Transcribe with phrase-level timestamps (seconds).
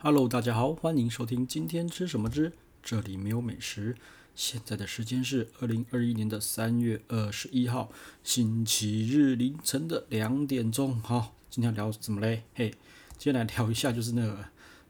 [0.00, 2.52] Hello，大家好，欢迎收听今天吃什么之
[2.84, 3.96] 这里没有美食。
[4.32, 7.90] 现在的时间是二零二一年的三月二十一号
[8.22, 11.00] 星期日凌晨的两点钟。
[11.00, 12.44] 好，今天聊什么嘞？
[12.54, 12.70] 嘿，
[13.18, 14.44] 今天来聊一下就是那个，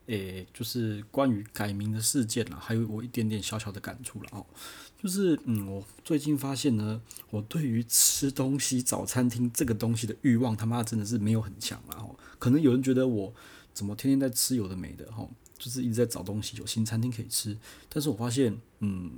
[0.09, 4.45] 诶，就是关于改名的事件了，还有我一点点小小的感触了哦。
[5.03, 7.01] 就是嗯，我最近发现呢，
[7.31, 12.15] 我对于吃东西找餐厅这个东西的欲望，他妈真的是没有很强了哦。
[12.39, 13.33] 可能有人觉得我。
[13.79, 15.25] 怎么天天在吃有的没的哈，
[15.57, 17.57] 就是一直在找东西，有新餐厅可以吃。
[17.89, 19.13] 但是我发现，嗯，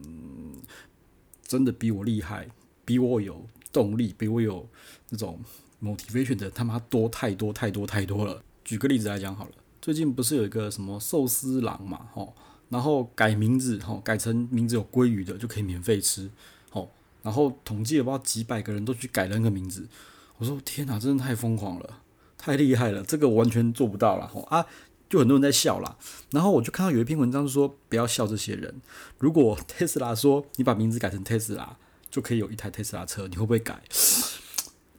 [1.43, 2.47] 真的比我厉害，
[2.85, 4.69] 比我有动力，比我有
[5.09, 5.41] 那种
[5.83, 8.45] motivation 的他妈多太多太多太多了。
[8.63, 12.29] 举个例子来讲好了，最近不是有一个什么寿司郎嘛，哈，
[12.69, 16.31] 然后改名字，哈，改成名字有鲑鱼的就可以免费吃，
[16.69, 16.91] 好，
[17.23, 19.89] 然后统计了不知道几百个人都去改了那个名字。
[20.37, 22.01] 我说天哪，真的太疯狂了。
[22.41, 24.65] 太厉害了，这个我完全做不到了吼啊！
[25.11, 25.97] 就很多人在笑啦，
[26.31, 28.81] 然后我就看到有一篇文章说，不要笑这些人。
[29.19, 31.77] 如果特斯拉说你把名字改成特斯拉，
[32.11, 33.83] 就可以有一台特斯拉车，你会不会改？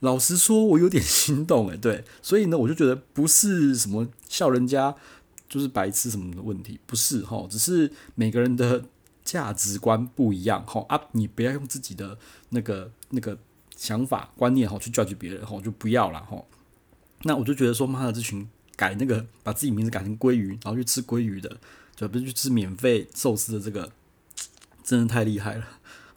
[0.01, 1.77] 老实说，我有点心动诶。
[1.77, 4.95] 对，所以呢，我就觉得不是什么笑人家
[5.49, 8.83] 就是白痴什么的问题，不是吼，只是每个人的
[9.23, 10.99] 价值观不一样吼啊！
[11.13, 12.17] 你不要用自己的
[12.49, 13.38] 那个那个
[13.77, 16.47] 想法观念吼去 judge 别人吼，就不要了吼。
[17.23, 21.58] 那我就觉得说，妈的，这群改那个把自己名字改成鲑鱼，然后去吃鲑鱼的，
[21.95, 23.91] 就不是去吃免费寿司的这个，
[24.83, 25.66] 真的太厉害了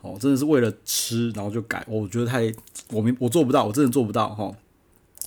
[0.00, 0.16] 哦！
[0.19, 2.52] 真的是为了吃，然后就改，我觉得太
[2.88, 4.55] 我明我做不到，我真的做不到哈。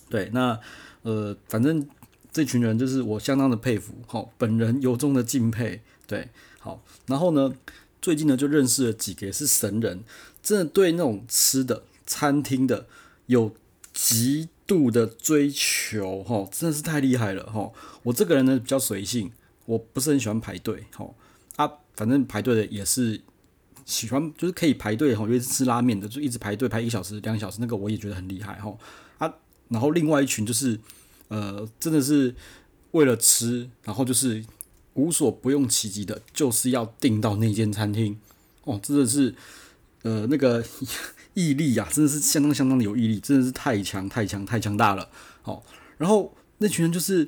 [0.10, 0.60] 对，那
[1.04, 1.88] 呃，反正
[2.32, 5.82] 这群人就是我相当的佩服，哈，本人由衷的敬佩。
[6.08, 7.54] 对，好，然后呢，
[8.02, 10.04] 最近呢就认识了几个是神人，
[10.42, 12.88] 真的对那种吃的餐厅的
[13.26, 13.54] 有
[14.00, 17.72] 极度的追求，哈，真的是太厉害了，哈。
[18.04, 19.32] 我这个人呢比较随性，
[19.66, 21.10] 我不是很喜欢排队，哈
[21.56, 23.20] 啊，反正排队的也是
[23.88, 28.78] 喜欢，就是可以排队，哈，尤其是吃拉面的，就一直排队排一个小时、两个小时，那个我也觉得很厉害，哈
[29.18, 29.34] 啊。
[29.70, 30.80] 然后另外一群就是，
[31.30, 32.36] 呃，真的是
[32.92, 34.46] 为了吃，然后就是
[34.94, 38.20] 无所不用其极的，就是要订到那间餐厅，
[38.64, 39.34] 哦，真的是，
[40.08, 40.64] 呃，那个。
[41.38, 45.08] 毅力呀、啊，真的是相当相当的有毅力，真的是太强太强太强大了。
[45.44, 45.64] 好，
[46.00, 47.28] 然后那群人就是，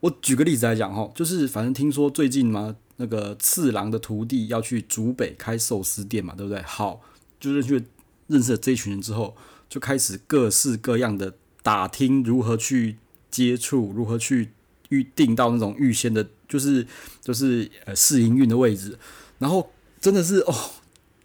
[0.00, 6.62] 我举个例子来讲哈，就是反正听说最近嘛，那个次郎的徒弟要去竹北开寿司店嘛，对不对？
[6.62, 7.02] 好，
[7.38, 7.84] 就是去
[8.28, 9.36] 认识了这一群人之后，
[9.68, 12.96] 就开始各式各样的打听如何去
[13.30, 14.52] 接触，如何去
[14.88, 16.86] 预定到那种预先的，就是
[17.20, 18.98] 就是呃试营运的位置，
[19.38, 20.54] 然后真的是哦，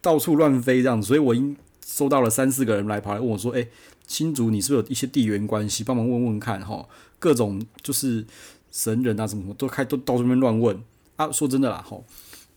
[0.08, 1.58] 到处乱飞这样子，所以我应。
[1.90, 3.70] 收到了三四个人来跑来问我说：“诶，
[4.06, 5.86] 新竹你是不是有一些地缘关系？
[5.86, 6.86] 帮忙问问看哈，
[7.18, 8.26] 各种就是
[8.70, 10.78] 神人啊什么什么都开都到这边乱问
[11.16, 11.32] 啊。
[11.32, 11.98] 说真的啦哈，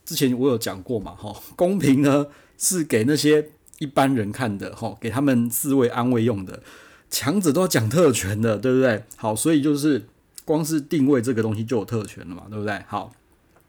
[0.03, 6.61] 之前我有讲过嘛哈，公平呢是给那些一般人看的哈，给他们自慰安慰用的，
[7.09, 9.05] 强者都要讲特权的，对不对？
[9.15, 10.05] 好，所以就是
[10.43, 12.83] 光是定位这个东西就有特权了嘛，对不对？
[12.85, 13.13] 好，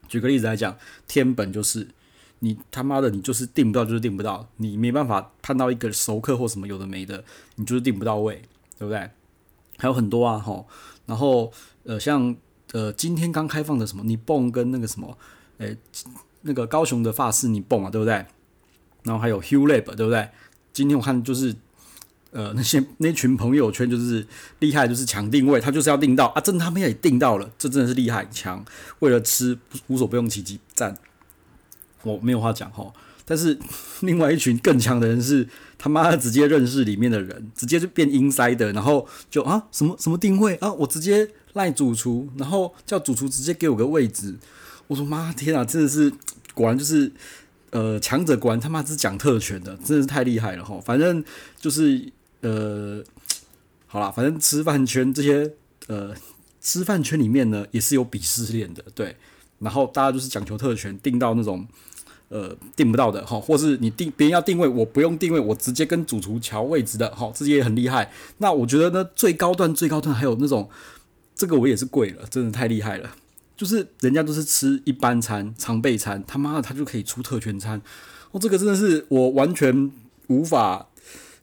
[0.09, 0.77] 举个例子来讲，
[1.07, 1.87] 天本就是。
[2.43, 7.23] 你他妈的，你就是订不到，就是订不到，你没办法盼到一个熟客或什么有的没的，
[7.55, 8.41] 你就是订不到位，
[8.77, 9.09] 对不对？
[9.77, 10.67] 还有很多啊，吼，
[11.05, 12.35] 然后呃，像
[12.73, 15.17] 呃，今天刚开放的什么，你蹦跟那个什么，
[15.59, 15.77] 诶、
[16.41, 18.13] 那个高雄的发饰你蹦嘛，对不对？
[19.03, 20.29] 然后还有 Hugh Lab，对不对？
[20.73, 21.55] 今天我看就是
[22.31, 24.27] 呃，那些那群朋友圈就是
[24.59, 28.65] 厉害，就是抢定位，他就是要订到啊，真他们也订到了，这真的是厉害强，
[28.99, 30.97] 为了吃无所不用其极，赞。
[32.03, 32.93] 我没有话讲哈，
[33.25, 33.57] 但是
[34.01, 35.47] 另外一群更强的人是
[35.77, 44.35] 他妈直接认识里面的人，直接就变阴塞的然后就啊什么什么定位啊，我直接赖主厨，然后叫主厨直接给我个位置。
[44.87, 46.11] 我说妈天啊，真的是
[46.53, 47.11] 果然就是
[47.71, 50.79] 呃强者果然他妈是讲特权的，真的是太厉害了哈。
[50.83, 51.23] 反正
[51.59, 53.01] 就是呃
[53.87, 55.49] 好啦，反正吃饭圈这些
[55.87, 56.13] 呃
[56.59, 59.15] 吃饭圈里面呢也是有鄙视链的，对，
[59.59, 61.65] 然后大家就是讲求特权，定到那种。
[62.33, 68.11] 呃，订不到的哈，或是你定别人要定位，我不用定位，我直接跟主厨乔位置的，哈，这些也很厉害。
[68.39, 70.67] 那我觉得呢，最高端最高端还有那种，
[71.35, 73.15] 这个我也是贵了，真的太厉害了。
[73.55, 77.79] 就是人家都是吃一般餐、常备餐，他妈的他就可以出特权餐，
[78.31, 79.91] 哦，这个真的是我完全
[80.25, 80.87] 无法，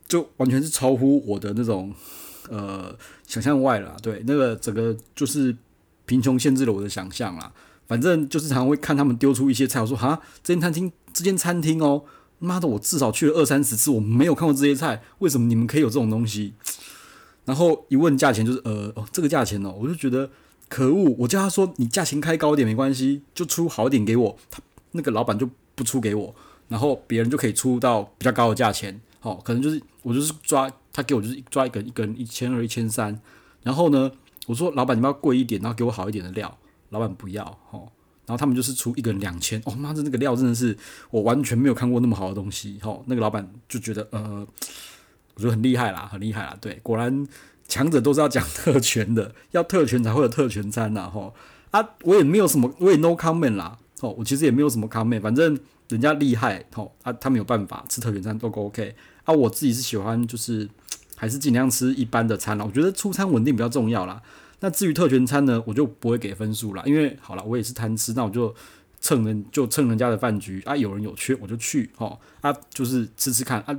[0.09, 1.95] 就完全是超乎我的那种
[2.49, 2.93] 呃
[3.29, 3.97] 想象外了。
[4.03, 5.57] 对，那个整个就是
[6.05, 7.53] 贫穷限制了我的想象啦。
[7.91, 12.05] 反正就是常常会看他们丢出一些菜，我说哈，这间餐厅，这间餐厅哦，
[12.39, 16.55] 妈的，我至少去了二三十次，我没有看过这些菜，为什么你们可以有这种东西？
[17.45, 20.31] 然后一问价钱，就是呃，哦，这个价钱哦，我就觉得
[20.69, 21.17] 可恶！
[21.19, 24.37] 我叫他说你价钱开高点没关系，就出好一点给我。
[24.53, 26.33] 他那个老板就不出给我，
[26.69, 29.01] 然后别人就可以出到比较高的价钱。
[29.19, 33.21] 好，可能就是我就是抓他给我就是抓一个一个人一千二一千三，
[33.65, 34.13] 然后呢，
[34.47, 36.57] 我说老板你们要贵一点，然后给我好一点的料，
[36.91, 37.45] 老板不要。
[37.71, 37.91] 好，
[38.27, 39.61] 然后他们就是出一个人两千。
[39.65, 40.77] 哦妈的，那个料真的是
[41.11, 42.79] 我完全没有看过那么好的东西。
[42.83, 44.47] 好，那个老板就觉得呃，
[45.35, 46.57] 我觉得很厉害啦，很厉害啦。
[46.61, 47.27] 对，果然
[47.67, 51.09] 强者都是要讲特权的， 要特权才会有特权餐呐。
[51.09, 51.35] 吼
[51.71, 53.79] 啊，我也没有什么，我也 no comment 啦。
[54.01, 55.59] 哦，我其实也没有什么 comment，反正
[55.89, 56.65] 人家厉害。
[56.75, 58.95] 吼啊，他们有办法吃特权餐都 OK。
[59.25, 60.69] 啊，我自己是喜欢，就是
[61.15, 62.65] 还是尽量吃一般的餐啦。
[62.65, 64.21] 我觉得出餐稳定比较重要啦。
[64.61, 68.55] 那至于特权餐呢，我就不会给分数啦，因为好了，我也是贪吃，那我就
[69.01, 73.79] 蹭人就蹭人家的饭局啊，有人有缺我就去，哦啊，就是吃吃看啊。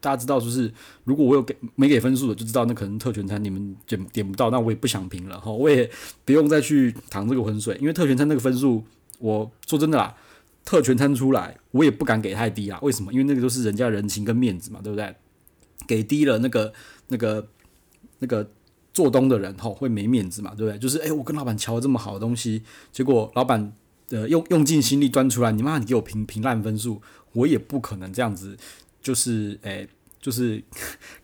[0.00, 0.72] 大家知道，就是
[1.04, 5.90] 如果我有给没给分数的，就知道那可能特权餐你们点点不到，那我也不想评了，哈，我也
[6.24, 8.82] 不用再去淌这个浑水，因为特权餐那个分数，
[9.18, 10.16] 我说真的啦。
[10.62, 12.78] 特权餐出来，我也不敢给太低啊。
[12.82, 13.10] 为什么？
[13.12, 15.16] 因为那个都是人家人情跟面子嘛，对不对？
[15.86, 16.72] 给低了，那个、
[17.08, 17.48] 那个、
[18.20, 18.48] 那个
[18.92, 20.78] 做东的人吼会没面子嘛，对不对？
[20.78, 23.72] 就是哎、我跟老板瞧了这么好的东西，结果老板
[24.10, 27.00] 呃用用尽心力端出来，你妈你给我评评烂分数，
[27.32, 28.56] 我也不可能这样子，
[29.00, 29.86] 就是哎、
[30.20, 30.62] 就是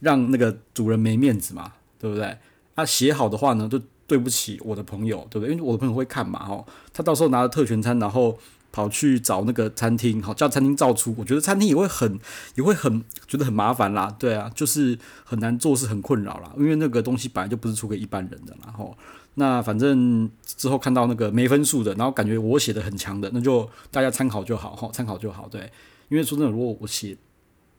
[0.01, 2.39] 让那个主人没面子嘛，对不对？
[2.75, 5.55] 他、写好的话呢，就对不起我的朋友，对不对？
[5.55, 8.39] 因为我的朋友会看嘛，吼，他到时候拿了特权餐，然后。
[8.77, 11.15] 跑去找那个餐厅，好叫餐厅照出。
[11.17, 12.21] 我觉得餐厅也会很，
[12.57, 14.15] 也会很觉得很麻烦啦。
[14.19, 16.53] 对啊，就是很难做事，很困扰啦。
[16.59, 18.55] 因为那个东西本来就不是出给一般人的。
[18.63, 18.95] 然后
[19.37, 25.49] 那反正之后看到那个没分数的，然后感觉我写的很强的，那就大家参考就好，哈，参考就好。
[25.49, 25.73] 对，
[26.11, 27.17] 因为说真的，如果我写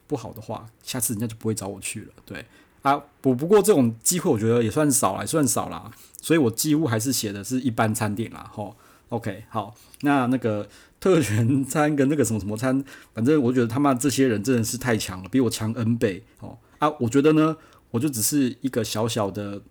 [0.08, 2.08] 不好的话，下次人家就不会找我去了。
[2.26, 2.44] 对
[2.82, 5.92] 啊，不不过这种机会我觉得也算少啦，也算少啦。
[6.20, 8.50] 所以我几乎还是写的是一般餐点啦。
[8.52, 8.76] 吼
[9.10, 10.68] ，OK，好，那那个。
[11.08, 12.84] 特权餐跟那个什么什么餐，
[13.14, 16.90] 反正我觉得他妈这些人真的是太强了，比我强 N 倍哦啊！
[17.00, 17.56] 我觉得呢，
[17.92, 19.62] 我就只是一个小小的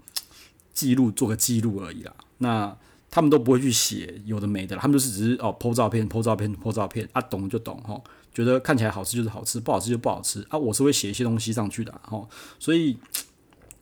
[0.72, 2.14] 记录，做个记录而已啦。
[2.38, 2.74] 那
[3.10, 8.02] 他们都不会去写有的没的，他们就是只是哦 po 照片 po 照片 po 照片啊，懂就懂哈，
[8.32, 10.56] 觉得看起来好吃就是好吃，不好吃就不好吃啊。
[10.56, 12.26] 我是会写一些东西上去的哈，
[12.58, 12.96] 所以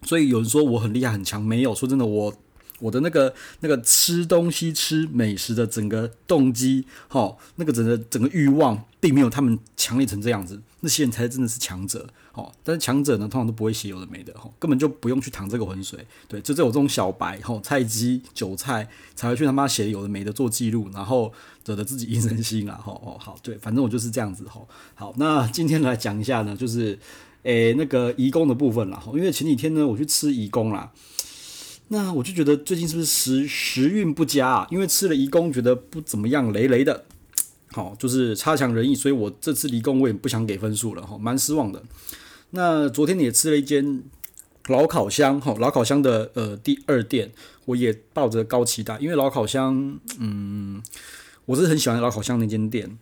[0.03, 2.35] 所以有人说我很厉害很强，没有说真的我。
[2.85, 10.61] 我的那个那个吃东西吃美食的整个动机，哈，那个整个整个欲望，并没有他们强烈成这样子。
[10.81, 12.53] 那些人才真的是强者，哈。
[12.63, 16.07] 但是强者呢，通常都不会写有的没的，哈，根本就不用去淌这个浑水。
[16.29, 21.33] 对，就只有这种小白，哈，菜鸡、韭菜才会去他妈写有的没的做记录，然后
[21.65, 24.61] 惹得自己一身腥啊，哈哦好，对，反正我就是这样子，哈。
[24.95, 26.99] 好，那今天来讲一下呢，就是
[27.45, 30.93] 诶、那个移工的部分啦，因为前几天呢，我去吃移工啦。
[31.89, 34.67] 那我就觉得最近是不是时时运不佳啊？
[34.71, 37.05] 因为吃了移工觉得不怎么样，雷雷的，
[37.73, 41.83] 好，就是差强人意，所以我这次移工我也不想给分数了哈，蛮失望的。
[42.51, 44.03] 那昨天也吃了一间
[44.69, 47.33] 老烤箱，哈，老烤箱的呃第二店，
[47.67, 50.83] 我也抱着高期待，因为老烤箱，嗯，
[51.45, 52.99] 我是很喜欢老烤箱那间店。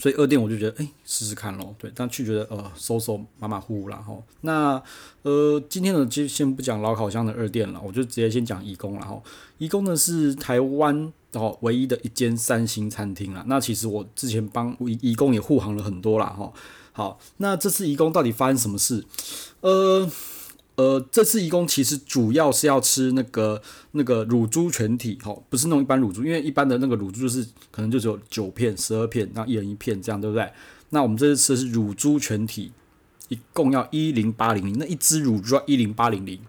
[0.00, 1.74] 所以二店我就觉得，哎，试试看咯。
[1.78, 3.96] 对，但去觉得，呃，收收马马虎虎啦。
[4.06, 4.22] 吼。
[4.40, 4.82] 那，
[5.22, 9.06] 呃，今天呢，就先不讲老烤箱的二店了，我就直接先讲义工了。
[9.06, 9.22] 吼，
[9.58, 13.44] 义工呢是台湾哦唯一的一间三星餐厅啦。
[13.46, 16.34] 那其实我之前帮义义工也护航了很多啦。
[16.36, 16.52] 吼，
[16.92, 19.04] 好，那这次义工到底发生什么事？
[19.60, 20.10] 呃。
[20.76, 23.62] 呃，这次义工其实主要是要吃那个
[23.92, 30.50] 那个乳猪全体，吼，不是那种一般乳猪，因为一般的那个乳猪就是可能就只有九片、十二片，然后一人一片这样，对不对？
[30.90, 32.72] 那我们这次吃是乳猪全体，
[33.28, 36.40] 一共要一零八零零，那一只乳猪要一零八零零，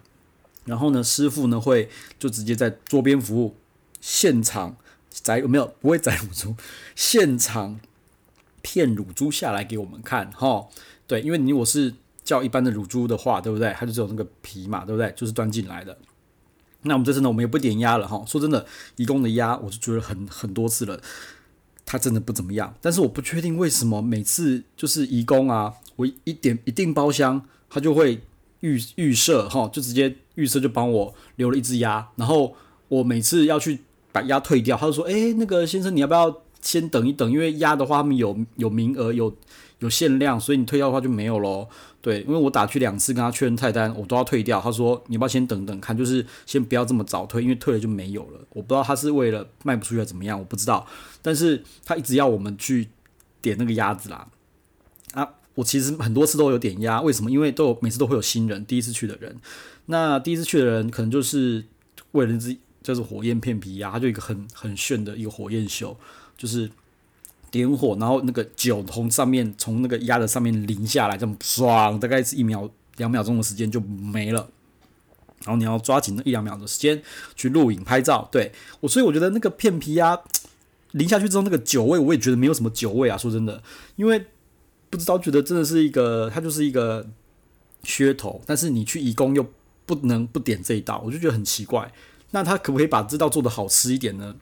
[0.64, 3.54] 然后呢，师傅呢会就直接在桌边服务，
[4.00, 4.76] 现场
[5.08, 5.72] 宰有没有？
[5.80, 6.56] 不会宰乳猪，
[6.96, 7.78] 现场
[8.60, 10.66] 片乳猪下来给我们看，哈，
[11.06, 11.94] 对，因为你我是。
[12.26, 13.72] 叫一般的乳猪的话，对不对？
[13.78, 15.10] 它就只有那个皮嘛，对不对？
[15.16, 15.96] 就是端进来的。
[16.82, 18.22] 那我们这次呢，我们也不点鸭了哈。
[18.26, 18.66] 说真的，
[18.96, 21.00] 移工的鸭，我就觉得很很多次了，
[21.84, 22.74] 它真的不怎么样。
[22.80, 27.40] 但是我不确定为什么每次就是移工啊，我一点一订包厢，
[27.70, 28.20] 他就会
[28.60, 32.08] 预预设哈，就直接预设就帮我留了一只鸭。
[32.16, 32.54] 然后
[32.88, 33.80] 我每次要去
[34.12, 37.30] 把鸭退掉，他就说：“哎，那个先生，你要不要先等一等？
[37.30, 39.34] 因为鸭的话，他们有有名额，有
[39.78, 41.68] 有限量，所以你退掉的话就没有喽。”
[42.02, 44.60] 对，因为我打去两次跟他确认菜单，我都要退掉。
[44.60, 48.40] 他说，你要不要先等等看，就是先不要这么早退，因为退了就没有了。
[48.50, 50.86] 我不知道他是为了卖不出去怎么样，我不知道。
[51.20, 52.88] 但是他一直要我们去
[53.42, 54.28] 点那个鸭子啦。
[55.14, 57.28] 啊，我其实很多次都有点鸭，为什么？
[57.28, 59.36] 因为都有每次都会有新人，第一次去的人。
[59.86, 61.64] 那第一次去的人可能就是
[62.12, 65.98] 为了这就是火焰片皮鸭，它就一个很很炫的一个火焰秀，
[66.36, 66.70] 就是
[67.50, 74.48] 点火，然后那个酒从上面从那个鸭的上面淋下来，这么爽，大概是一秒两秒钟的时间就没了。
[75.44, 77.00] 然后你要抓紧那一两秒的时间
[77.34, 78.50] 去录影拍照，对
[78.80, 80.18] 我，所以我觉得那个片皮鸭
[80.92, 83.62] 淋下去之后，那个酒味我也觉得没有什么酒味啊，说真的，
[83.96, 84.26] 因为
[84.90, 87.06] 不知道觉得真的是一个，它就是一个
[87.84, 89.46] 噱头，但是你去义工又
[89.84, 91.92] 不能不点这一道，我就觉得很奇怪。
[92.32, 94.34] 那他可不可以把这道做得好吃一点呢？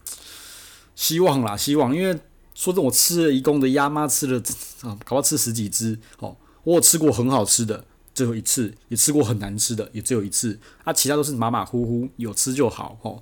[0.94, 2.18] 希望啦，希望，因为
[2.54, 4.38] 说真的，我吃了义工的鸭妈，吃了
[4.82, 7.84] 啊，搞不好吃十几只哦，我有吃过很好吃的。
[8.14, 10.56] 只有一次，也吃过很难吃的，也只有一次。
[10.84, 13.20] 啊，其他都是马马虎虎，有吃就好吼，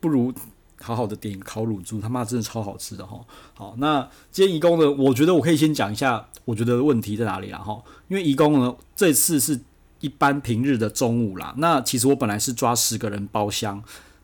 [0.00, 0.34] 不如
[0.80, 3.24] 好好的点烤乳猪，他妈真的超好吃的吼。
[3.54, 7.80] 好，那今天义工呢，我觉得我可以先讲一下，我觉得问题在哪里啦哈。
[8.08, 9.60] 因为义工呢，这次是
[10.00, 11.54] 一般平日的中午啦。
[11.58, 13.80] 那其实我本来是抓十个人包厢。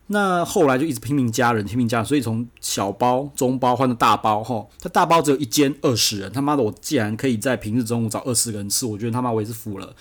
[0.07, 9.95] 那后来就一直拼命加人，拼命加，所以从小包、中包换到大包，吼，他大包只有一间二十人，他妈的，我竟然可以在平日中午找二十个人吃，我觉得他妈我也是服了，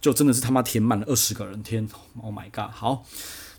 [0.00, 1.88] 就真的是他妈填满了二十个人，天
[2.22, 3.04] ，Oh my god，好，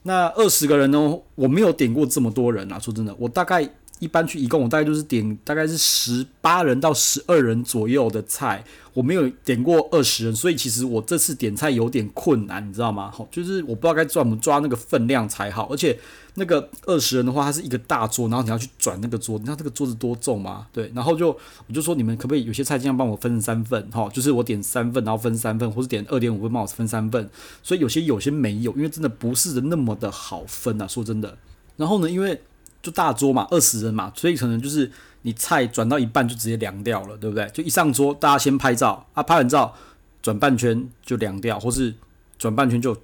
[0.03, 3.69] 那二十个人呢，我没有点过这么多人啊，说真的，我大概。
[3.99, 13.09] 一般去义工，我大概就是点大概是十八人到十二人左右的菜，我没有点过二十人，所以其实我这次点菜有点困难，你知道吗？
[13.09, 15.97] 好，就是我不知道该怎么抓那个分量才好，而且
[16.33, 20.67] 那个二十人的话，它是一个大桌，然后你要去转那个桌，你知道这个桌子多重吗？
[20.73, 21.29] 对，然后就
[21.67, 27.29] 我就说你们可不可以有些菜尽量帮我分成三份，哈，就是我点三份，然后分三份，或是点二点五份帮我分三份，
[27.63, 31.37] 所以有些有些没有，因为真的不是那么的好分啊，说真的。
[31.77, 32.41] 然后呢，因为
[32.85, 34.89] 就大桌嘛，二十人嘛，所以可能就是
[35.23, 37.49] 你菜转到一半就直接凉掉了，对不对？
[37.51, 39.73] 就一上桌，大家先拍照啊，拍完照
[40.21, 41.91] 转半圈就凉掉，或是
[42.37, 42.95] 转半圈就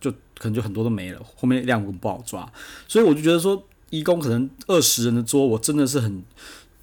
[0.00, 2.50] 就可能就很多都没了，后面量不好抓，
[2.88, 6.24] 所以我就觉得说，义工可能二十人的桌，我真的是很，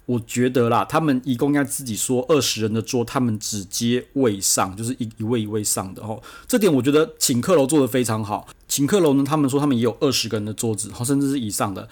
[0.06, 6.22] 我觉得啦，他们义工应该自己说二十人的桌，他们只接位上，就是一一位一位上的哦。
[6.46, 11.88] 这点我觉得请客楼做得非常好，请客楼呢，他们说他们也有二十个人的桌子，甚至是以上的。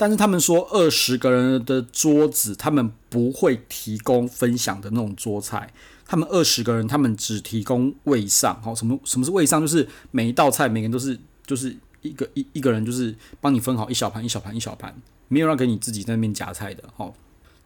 [0.00, 5.70] 但是他们说二十个人的桌子，他们不会提供分享的那种桌菜。
[6.06, 8.58] 他们二十个人，他们只提供位上。
[8.62, 9.60] 好，什么什么是位上？
[9.60, 14.96] 就是每一道菜，每个人都是就是一个一一个人，就是帮你分好一小盘一小盘一小盘，
[15.28, 16.82] 没有让给你自己在那边夹菜的。
[16.96, 17.14] 好，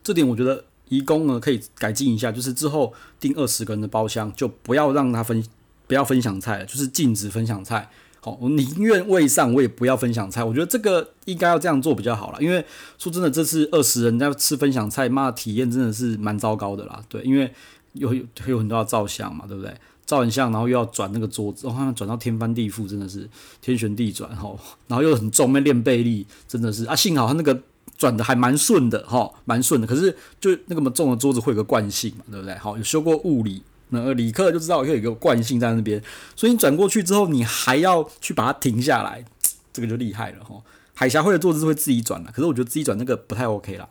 [0.03, 5.41] 这点我觉得义工呢可以改进一下，就是之后订二十个人的包厢，就不要让他分，
[5.87, 7.88] 不要分享菜了，就是禁止分享菜。
[8.25, 10.43] 好，我宁愿位上，我也不要分享菜。
[10.43, 12.38] 我觉得这个应该要这样做比较好啦。
[12.40, 12.64] 因为
[12.97, 17.02] 说真的，这次二十人在吃分享菜，妈的体验真的是蛮糟糕的啦。
[17.07, 17.52] 对，因为
[17.93, 19.71] 有有有很多要照相嘛，对不对？
[20.07, 23.28] 照完相，然后又要转那个桌子，然后转到天翻地覆，真的是
[23.61, 24.57] 天旋地转哈。
[24.88, 26.97] 然后又很重，那练背力，真的是啊。
[26.97, 27.61] 幸好他那个
[27.99, 29.87] 转的还蛮顺的哈，蛮顺的。
[29.87, 32.54] 可是就那个么重的桌子会有个惯性嘛，对不对？
[32.54, 33.62] 好，有修过物理。
[33.95, 36.03] 那理科就知道有一个惯性在那边，
[36.35, 39.25] 所以你转过去之后，你还要去把它停下来，
[39.73, 40.57] 这个就厉害了哈。
[40.95, 43.89] 海峡会的桌子是会自己转的，可是我觉得自己转那个不太 OK 啦。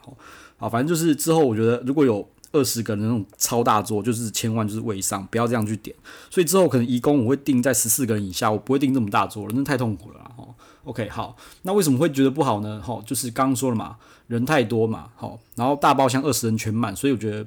[0.57, 5.93] 好，反正就是之后我觉得如果有二十个人那种超大桌，就是千万就是位上，不要这样去点。
[6.29, 10.47] 所以之后可能义工我会定在十四个人以下，我不会定这么大桌了，那太痛苦了哈。
[10.85, 12.81] OK，好，那为什么会觉得不好呢？
[12.81, 17.45] 哈，就是刚刚说了嘛，人太多嘛，好，然后大包厢二十人全满，所以我觉得。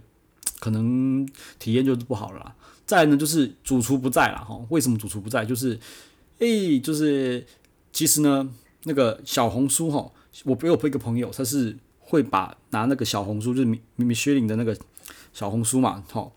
[0.59, 2.55] 可能体验就是不好了。
[2.85, 4.65] 再呢，就是主厨不在了哈。
[4.69, 5.45] 为什么主厨不在？
[5.45, 5.77] 就是，
[6.39, 7.45] 诶、就是
[7.93, 8.49] 其实呢，
[8.85, 10.13] 那个小红书哈，
[10.45, 14.79] 我有一个朋友，他是会把拿那个小红书，就是米米其林的那个
[15.33, 16.31] 小红书嘛，哈，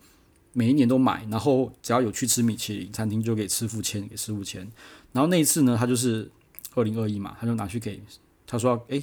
[0.52, 4.68] 每一年都买，然后只要有去吃米其林餐厅，就给师傅签，给师傅签。
[5.12, 6.28] 然后那一次呢，他就是
[6.74, 8.02] 二零二一嘛，他就拿去给
[8.44, 9.00] 他说，诶、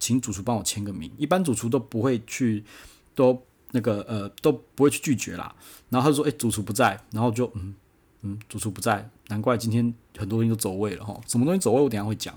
[0.00, 1.08] 请主厨帮我签个名。
[1.16, 2.64] 一般主厨都不会去，
[3.14, 3.40] 都。
[3.72, 5.54] 那个呃都不会去拒绝啦，
[5.88, 7.74] 然后他说：“哎，主厨不在。”然后就嗯
[8.22, 11.18] 嗯，主厨不在，难怪今天很多东西都走位了哈。
[11.26, 12.34] 什么东西走位，我等下会讲。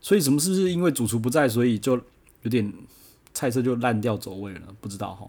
[0.00, 2.00] 所以什么是不是因为主厨不在，所以就
[2.42, 2.72] 有点
[3.34, 4.62] 菜色就烂掉走位了？
[4.80, 5.28] 不知道哈。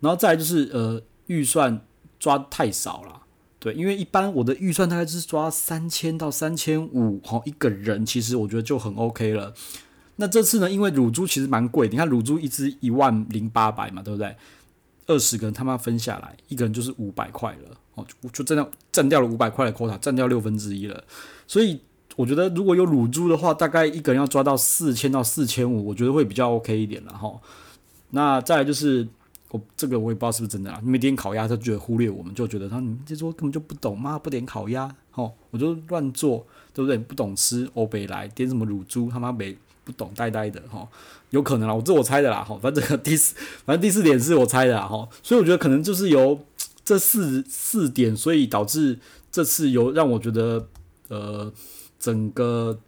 [0.00, 1.80] 然后再就是呃预算
[2.18, 3.22] 抓太少了，
[3.58, 9.54] 对，因为一般我的预算大概就是抓三千到三千五哈一个人，其实我觉得就很 OK 了。
[10.16, 14.36] 那这次呢，因为乳猪其实蛮贵，你看乳猪一只一万零八百嘛，对不对？
[15.06, 21.04] 二十个人他妈分下来，一个人就是五百块了，哦，就就这样占掉了五百块的 quota，占掉六分之一了。
[21.46, 21.80] 所以
[22.16, 27.38] 我觉得如果有乳猪的话，大概一个人要抓到四千到四千五，我觉得会比较 OK 一点了哈。
[28.10, 29.06] 那再来就是
[29.50, 36.96] 我这个我也不知道是不是真的啊，没点烤鸭他觉得忽略我们，就觉得他你们这桌根本就不懂，妈不点烤鸭，哦，我就乱做，对不对？
[36.96, 40.88] 不懂吃欧北来点什么乳猪，他妈没不懂呆呆的哈，
[41.30, 43.34] 有可能啦，我这我猜的啦哈，反正第四，
[43.66, 46.44] 反正第四点是我猜的啦哈，所以我觉得可能就是由
[46.84, 48.98] 这四四点，所以导致
[49.30, 50.66] 这次有让我觉得
[51.08, 51.52] 呃
[51.98, 52.78] 整个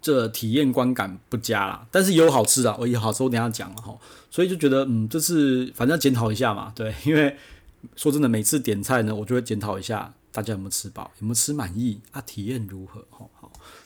[0.00, 3.98] 这体验观感不佳啦，但是也有好吃的，我有好吃我等下讲了哈，
[4.30, 7.36] 所以就觉得嗯，这次反正检讨一下嘛，对，因为
[7.96, 13.26] 说真的，每次点菜呢，我就会检讨一下大家有没有吃饱，有没有吃满意啊，体验如何哈。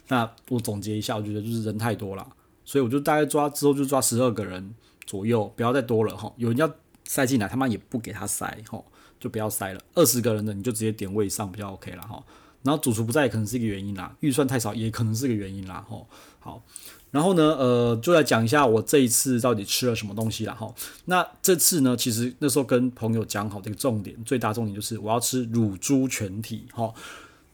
[0.08, 2.26] 那我总结一下，我觉得就是人太多了，
[2.64, 4.74] 所以我就大概抓之后就抓十二个人
[5.06, 6.32] 左右，不要再多了哈。
[6.36, 6.70] 有人要
[7.04, 8.82] 塞进来，他妈也不给他塞哈，
[9.20, 9.80] 就不要塞了。
[9.94, 12.22] 二十个人的你就直接点位上比较 OK 了哈。
[12.62, 15.96] 然后主厨不在可能是一个原因啦，预算太少也可能是个原因啦哈。
[16.40, 16.62] 好，
[17.10, 20.74] 然后呢，呃，就来讲一下我这一次到底吃了什么东西啦哈。
[21.04, 26.92] 那这次呢，其实那时候跟朋友讲好这个重点，最大重点就是我要吃乳猪全体哈。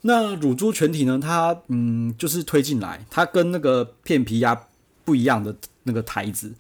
[0.07, 1.19] 那乳猪全体呢？
[1.19, 4.55] 它嗯，就是推进来，它跟那个片皮鸭
[5.03, 6.53] 不一样的那个台子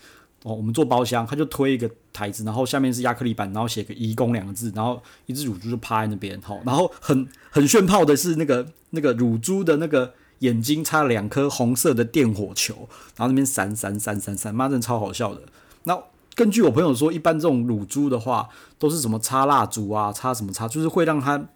[0.45, 0.55] 哦。
[0.55, 15.43] 我们做包厢，它就推一个台子，然后下面是亚克力板，然后写个“移工”两个字，然后一只乳猪就趴在那边，好，然后很很炫炮的是那个那个乳猪的那个眼睛插了两颗红色的电火球，然后那边闪闪闪闪闪，妈真的超好笑的。
[15.83, 16.03] 那
[16.35, 18.49] 根据我朋友说，一般这种乳猪的话，
[18.79, 21.47] 都是什么插蜡烛啊，插什么插，就是会让它。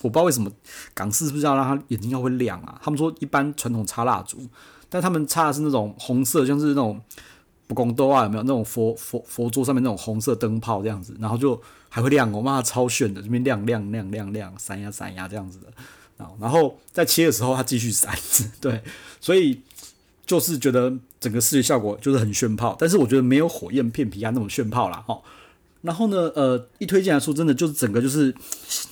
[0.00, 0.50] 我不知道为什么
[0.94, 2.80] 港式是不是要让他眼睛要会亮啊？
[2.82, 4.38] 他们说一般传统插蜡烛，
[4.88, 7.00] 但他们插的是那种红色，像是那种
[7.66, 15.66] 不公多啊，有没有那种佛佛佛桌上面那种红色灯泡这样子，然后就还会亮，我妈超炫的，这边亮亮亮亮亮，闪呀闪呀这样子的。
[16.40, 18.12] 然后在切的时候它继续闪，
[18.60, 18.82] 对，
[19.20, 19.60] 所以
[20.24, 25.02] 就是觉得整个视觉效果就是很炫炮，但是我觉得没有火焰片皮鸭那种炫炮啦。
[25.06, 25.20] 哈。
[25.88, 28.34] 然后呢，呃，一推荐来说，真的就是整个就是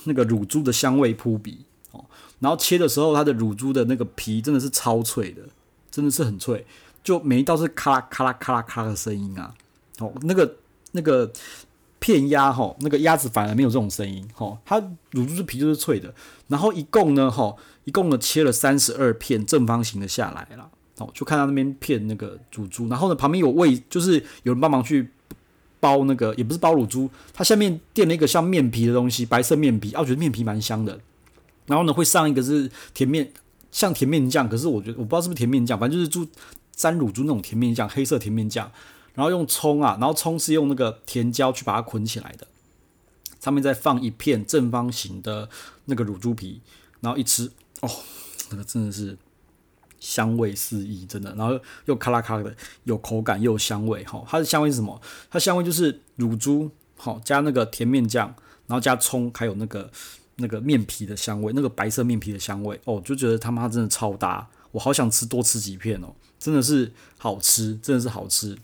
[0.05, 2.03] 那个乳猪的香味扑鼻哦。
[2.39, 5.43] 然后切的时候，它的乳猪的那个皮真的是超脆的，
[5.91, 6.65] 真的是很脆，
[7.03, 9.53] 就每一道是咔啦咔啦咔啦咔的声音啊。
[9.99, 10.55] 哦，那个
[10.93, 11.31] 那个
[11.99, 14.57] 片鸭哈，那个鸭子反而没有这种声音哈。
[14.65, 14.79] 它
[15.11, 16.11] 乳猪的皮就是脆的。
[16.47, 20.67] 然后一共呢，哈，一共呢切了三十二片正方形的下来了。
[20.97, 25.11] 哦，就看到那边片那个乳猪，然后呢旁边有位，就是有人帮忙去。
[25.87, 30.99] 包那个也不是包乳猪，它下面垫了一个像面皮的东西，白色面皮，啊，我觉得面皮蛮香的。
[31.65, 33.31] 然后呢，会上一个是甜面，
[33.71, 36.27] 像甜面酱，可是我觉得我不知道是不是甜面酱，反正就是猪
[36.73, 38.69] 沾乳猪那种甜面酱，黑色甜面酱。
[39.13, 42.45] 然后用葱啊，然后葱是用那个甜椒去把它捆起来的，
[43.39, 45.49] 上面再放一片正方形的
[45.85, 46.61] 那个乳猪皮，
[46.99, 47.89] 然后一吃，哦，
[48.51, 49.17] 那个真的是。
[49.99, 55.01] 香味四溢，真的，然后又咔啦咔的，有口感又有香味，哈，它的香味是什么？
[55.29, 58.27] 它香味就是乳猪，好加那个甜面酱，
[58.67, 59.89] 然后加葱，还有那个
[60.35, 68.57] 那个面皮的香味，那个白色面皮的香味，哦，就觉得他妈真的超搭，我好想吃多吃几片哦，真的是好吃，真的是好吃。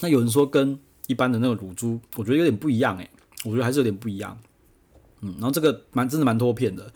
[0.00, 3.10] 那有人说跟一般的那个乳猪，我觉得有点不一样诶，
[3.44, 4.38] 我觉得还是有点不一样，
[5.20, 6.92] 嗯，然后这个蛮真的蛮多片的。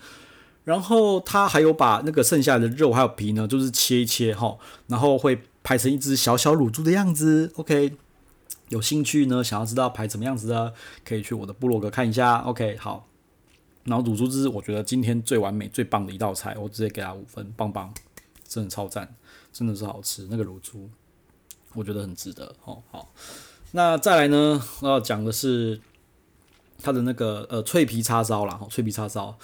[0.69, 7.51] 然后他还有把那个剩下的肉还有皮呢，就是切一切哈，然后会排成一只小小乳猪的样子。
[7.57, 7.97] OK，
[8.69, 10.75] 有兴趣呢，想要知道排什么样子的，
[11.07, 12.41] 可以去我的部落格看一下。
[12.41, 13.07] OK，好。
[13.85, 17.91] 然后乳猪汁我觉得今天最完美、最棒的一道菜，我直接给他五分，棒棒，
[18.47, 19.17] 真的超赞，
[19.51, 20.29] 真的是好吃。
[20.31, 20.91] 那个乳猪，
[21.73, 22.55] 我觉得很值得。
[22.67, 23.09] 哦，好。
[23.73, 25.81] 那再来呢，我要讲的是
[26.83, 29.39] 它的那个呃脆皮叉烧啦，脆皮叉烧。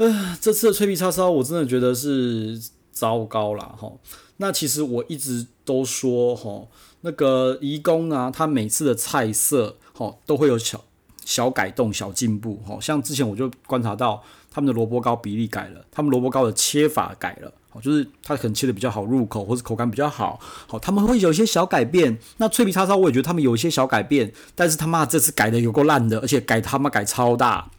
[0.00, 2.58] 呃，这次的脆皮叉烧我真的觉得是
[2.90, 3.92] 糟糕了哈。
[4.38, 6.66] 那其实我一直都说哈，
[7.02, 10.82] 那个移工呢，他每次的菜色哈都会有小
[11.22, 12.78] 小改动、小进步哈。
[12.80, 22.18] 像之前我就观察到他们的萝卜糕比例改了，他们萝卜糕的切法改了，好就是他可能切的比较好入口，或者口感比较好，好他们会有一些小改变。
[22.38, 27.70] 那脆皮叉烧我也觉得他们有一些小改变，但是他妈这次改的有够烂的，而且改他妈改超大。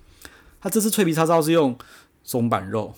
[0.63, 1.75] 他这次脆皮叉烧是用。
[2.31, 2.93] 松板肉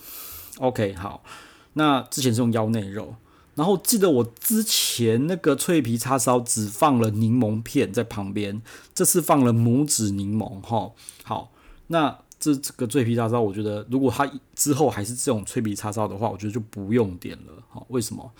[0.58, 1.24] ，OK，好。
[1.72, 3.16] 那之前是用腰内肉，
[3.56, 8.62] 然后记得我之前那个脆皮叉烧只放了柠檬片在旁边，
[8.94, 10.92] 这次放了拇指柠檬，哈，
[11.24, 11.50] 好。
[11.88, 18.32] 那这这个脆皮叉烧，我觉得如果它之后还是这种脆皮叉烧的话，我觉得就不用点了，好，为什么？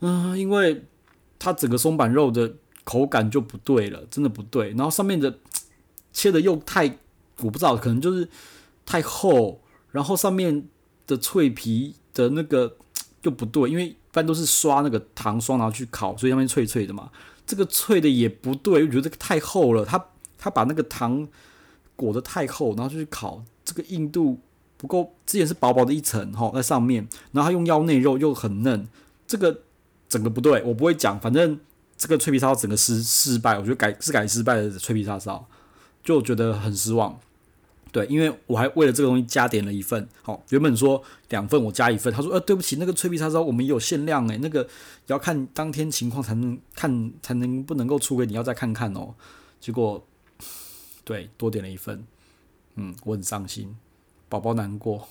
[0.00, 0.84] 嗯、因为
[1.38, 2.52] 它整个松板肉的
[2.82, 4.70] 口感就不对了，真的不对。
[4.70, 5.38] 然后上面的
[6.12, 6.98] 切的又太，
[7.36, 8.28] 我不知道，可能就是
[8.84, 9.60] 太厚。
[9.90, 10.66] 然后上面
[11.06, 12.76] 的脆皮的那个
[13.22, 17.10] 就不对，因为一般都是刷那个糖霜然后去烤，所以上面脆脆的嘛。
[17.46, 19.84] 这个脆的也不对，我觉得这个太厚了。
[19.84, 20.04] 它
[20.36, 21.26] 它把那个糖
[21.96, 24.38] 裹得太厚，然后就去烤，这个硬度
[24.76, 25.14] 不够。
[25.24, 28.86] 之前是薄薄的一层哈在上面，然后它用腰内肉又很嫩，
[29.26, 29.62] 这个
[30.10, 31.58] 整个不对，我不会讲，反正
[31.96, 35.48] 这个脆皮烧整个失失败，我觉得改是改失败的脆皮叉烧，
[36.04, 37.18] 就觉得很失望。
[37.90, 44.68] 对，因为我还为了这个东西加点了一份，好，原本说两份我加一份，他说呃对不起，那个脆皮叉烧我们有限量诶，那个
[45.06, 49.14] 要看当天情况才能看才能不能够出给你，要再看看哦。
[49.58, 50.06] 结果
[51.02, 52.04] 对多点了一份，
[52.74, 53.74] 嗯，我很伤心，
[54.28, 55.08] 宝宝难过，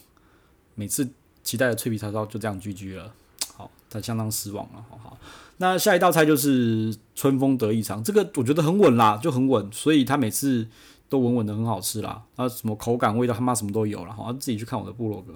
[0.75, 1.09] 每次
[1.43, 3.11] 期待的脆皮叉烧就这样 GG 了，
[3.55, 5.17] 好，他相当失望了，好好。
[5.57, 10.67] 那下一道菜就是春风得意肠，这个我觉得很稳啦，就很稳，所以他每次。
[11.09, 15.33] 都稳稳的很好吃啦，啊，什么口感、味道，他妈什么都有了，好，自己去看我的部落格。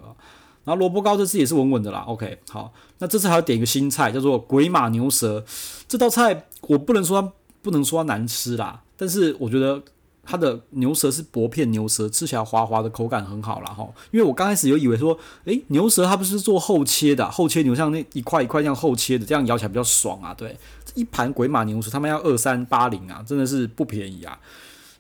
[0.64, 5.44] 然后萝卜糕这次也是稳稳的啦，OK，好，那这次还要点一个新菜，叫做鬼马牛舌。
[5.88, 7.32] 这道菜我不能说它
[7.64, 9.82] 不能说它难吃啦，但是我觉得
[10.24, 13.72] 它的牛舌是薄片牛舌，吃起来滑滑的，口感很好啦。
[13.72, 13.88] 哈。
[14.12, 20.32] 因为我刚开始有以为说，诶，牛舌它不是做厚切的，厚切牛像那一块一块这样厚切的，这样咬起来比较爽啊。
[20.32, 20.56] 对，
[20.94, 24.38] 一盘鬼马牛舌他们要二三八零啊，真的是不便宜啊。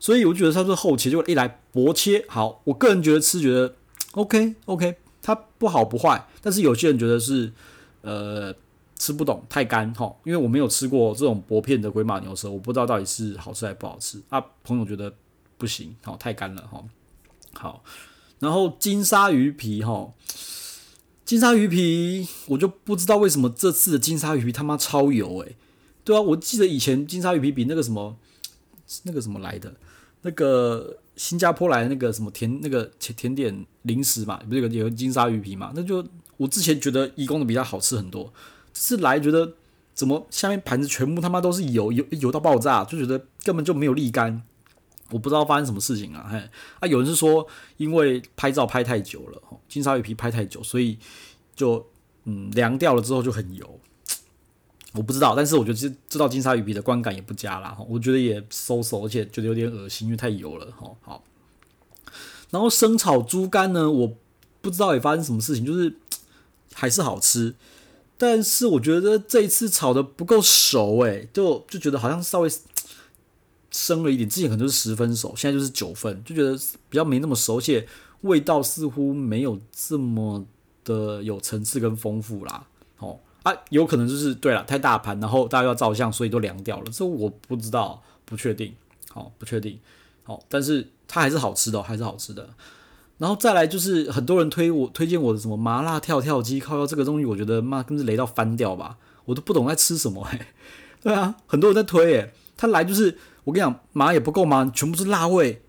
[0.02, 2.60] 所以我觉得它是厚切，就一来薄切好。
[2.64, 3.76] 我个人觉得吃觉得
[4.14, 6.28] OK OK，它不好不坏。
[6.42, 7.54] 但是有些人觉得是
[8.02, 8.52] 呃
[8.98, 14.20] 吃不懂太干哈，因为我没有吃过这种薄片的鬼马牛舌，我不知道到底是好吃还不好吃。
[14.30, 15.14] 啊，朋友觉得
[15.60, 16.84] 不行，好太干了哈。
[17.54, 17.84] 好，
[18.40, 20.12] 然后金沙鱼皮哈，
[21.24, 25.56] 金沙鱼皮我就不知道为什么这次的金沙鱼皮他妈超油诶、
[26.04, 28.18] 对啊，我记得以前金沙鱼皮比那个什么
[29.04, 29.76] 那个什么来的。
[30.24, 35.72] 那个新加坡来的那个什么甜那个甜甜点零食嘛，不是有有金沙鱼皮嘛？
[35.76, 36.06] 那就
[36.38, 38.32] 我之前觉得义工的比较好吃很多，
[38.74, 39.54] 这次来觉得
[39.94, 44.42] 怎么下面盘子全部他妈都是油油油到爆炸，就觉得根本就没有沥干，
[45.10, 46.28] 我不知道发生什么事情啊！
[46.32, 47.46] 嘿，啊有人是说
[47.78, 50.98] 因为拍照拍太久了，金沙鱼皮拍太久，所以
[51.56, 51.86] 就
[52.24, 53.80] 嗯凉掉了之后就很油。
[54.94, 60.92] 我不知道，但是我觉得这这道金沙鱼皮的观感也不佳啦，我觉得也收手，而且觉得有点恶心，因为太油了哈。
[61.02, 61.24] 好，
[62.50, 64.14] 然后生炒猪肝呢，我
[64.62, 65.96] 不知道也发生什么事情，就是
[66.74, 67.56] 还是好吃，
[68.18, 72.52] 但是我觉得这一次炒的不够熟，诶，就就觉得好像稍微
[73.72, 76.54] 生了一点，之前可能就是十分熟，现在就是九分，就觉得
[76.90, 77.88] 比较没那么熟，而且
[78.22, 80.46] 味道似乎没有这么
[80.84, 82.68] 的有层次跟丰富啦，
[83.44, 86.86] 啊，有可能就是对了，太大盘，然后大家要照相，所以都凉掉了。
[86.92, 88.74] 这我不知道，不确定，
[89.10, 89.80] 好，不确定，
[90.24, 92.50] 好，但是它还是好吃的，还是好吃的。
[93.18, 100.48] 然后再来就是很多人推我推荐我的什么麻辣跳跳鸡，靠，这个东西我觉得妈跟是雷到翻掉吧，我都不懂在吃什么哎。
[101.02, 105.64] 对啊，很多人在推哎，他来就是我跟你讲，麻也不够麻，全部是辣味，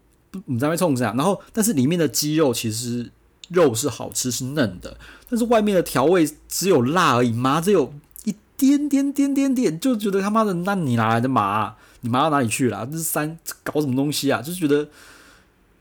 [0.44, 1.16] 你在那冲这样？
[1.16, 3.10] 然后但是里面的鸡肉其实。
[3.52, 4.96] 肉是好吃，是嫩的，
[5.28, 7.92] 但是外面的调味只有辣而已，麻只有
[8.24, 11.76] 一点点点点点，就觉得他妈的，那你哪来的麻？
[12.00, 12.86] 你麻到哪里去了？
[12.86, 14.42] 这是三搞什么东西啊？
[14.42, 14.88] 就觉得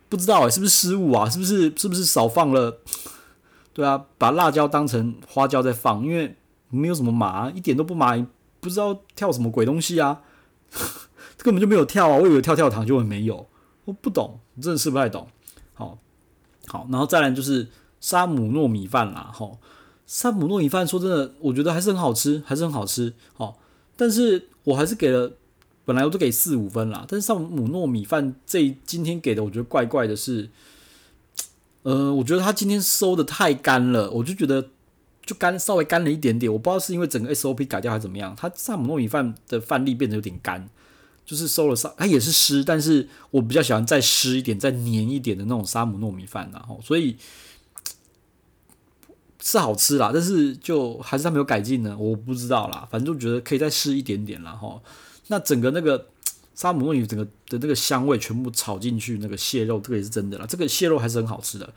[0.09, 1.29] 不知道哎、是不是失误啊？
[1.29, 2.77] 是不是是不是少放了？
[3.73, 6.35] 对啊，把辣椒当成花椒在放，因为
[6.69, 8.15] 没有什么麻，一点都不麻，
[8.59, 10.21] 不知道跳什么鬼东西啊？
[11.37, 12.17] 根本就没有跳啊！
[12.17, 13.47] 我以为跳跳糖就会没有，
[13.85, 15.27] 我不懂，真的是不太懂。
[16.71, 16.87] 好。
[16.89, 17.67] 然后再来就是
[17.99, 19.57] 沙姆糯米饭啦，吼，
[20.07, 23.57] 沙姆糯米饭说真的，我觉得还是很好吃，还是很好吃，好，
[23.97, 25.33] 但是我还是给了，
[25.83, 30.49] 本来我都给四五分啦，但是沙姆糯米饭这今天给的，我觉得怪怪的是，
[31.83, 34.69] 呃，我觉得他今天收的太干了，我就觉得
[35.25, 40.69] 就干，稍微干了一点点，我不知道是因为整个 SOP 改掉还是怎么样，他沙姆糯米饭的饭粒变得有点干。
[41.25, 47.15] 就是收了沙，它也是湿，但是我比较喜欢再湿一点、再黏一点的那种沙姆糯米饭，然后所以
[49.41, 54.51] 是好吃啦，但是就还是它没有改进呢，我不知道啦，反正就觉得可以再湿一点点啦。
[54.51, 54.81] 哈。
[55.27, 56.07] 那整个那个
[56.53, 61.73] 沙姆糯米整个的那个香味全部炒进去，那个蟹肉这个也是真的啦，这个蟹肉还是很好吃的。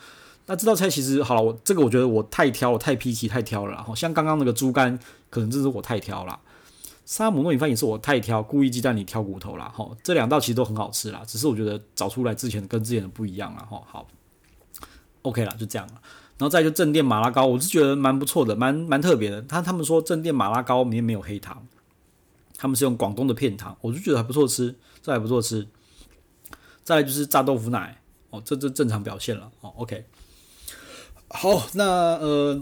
[0.47, 4.99] 那这道菜其实好了，我这个我觉得我太挑了，太 picky，太挑了，然后像刚刚那个猪肝，
[5.31, 6.39] 可能这是我太挑了。
[7.05, 9.71] 沙姆糯米饭也是我太挑，故意鸡蛋里挑骨头啦。
[9.75, 13.67] 吼，这两道其实都很好吃啦，只是我觉得找出来之前跟之前的不一样啦。
[13.69, 14.09] 吼，好
[15.21, 15.95] ，OK 啦，就这样了。
[16.39, 19.43] 然后再就正店麻辣糕，我是觉得蛮不错的，蛮蛮特别的。
[19.43, 21.67] 他他们说正店麻辣糕里面没有黑糖，
[22.57, 25.69] 他们是用广东的片糖，我就觉得还不错吃，这还不错吃。
[26.83, 29.51] 再就是炸豆腐奶，哦，这这正常表现了。
[29.61, 30.07] 哦，OK，
[31.29, 31.85] 好，那
[32.17, 32.61] 呃，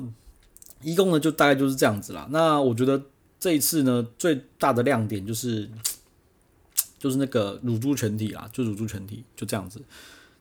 [0.82, 2.26] 一共呢就大概就是这样子啦。
[2.30, 3.00] 那我觉得。
[3.42, 5.68] 这一次呢，最大的亮点就是，
[6.96, 9.82] 就是那个乳猪全体啦，就乳猪全体就这样子。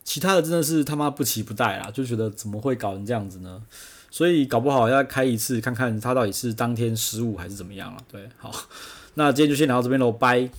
[0.04, 3.64] 其他的真的是他妈不期不待啦，就觉得怎么会搞成这样子呢？
[4.12, 8.04] 所以搞不好要开一次看看他到底是当天失误还是怎么样了。
[8.12, 8.54] 对，好，
[9.16, 10.52] 那今天就先聊到这边喽，拜。